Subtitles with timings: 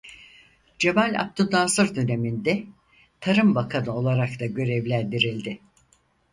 [0.79, 2.63] Cemal Abdünnasır döneminde
[3.19, 5.59] Tarım Bakanı olarak da görevlendirildi.